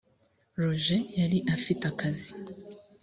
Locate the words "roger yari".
0.61-1.39